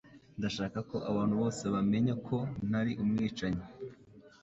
Ndashaka 0.39 0.79
ko 0.89 0.97
abantu 1.09 1.33
bose 1.41 1.63
bamenya 1.73 2.13
ko 2.27 2.37
ntari 2.67 2.91
umwicanyi 3.03 3.65